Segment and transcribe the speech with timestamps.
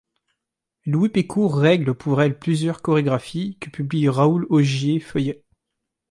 [0.87, 5.43] Louis Pécour règle pour elle plusieurs chorégraphies que publie Raoul-Auger Feuillet.